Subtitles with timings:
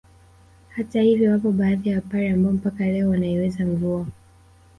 [0.69, 4.05] Hata hivyo wapo baadhi ya wapare ambao mpaka leo wanaiweza mvua